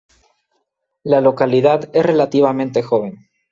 La 1.03 1.21
localidad 1.21 1.95
es 1.95 2.03
relativamente 2.03 2.81
joven. 2.81 3.19